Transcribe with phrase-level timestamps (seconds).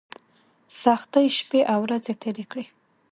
[0.81, 2.65] سختۍ شپې او ورځې تېرې کړې.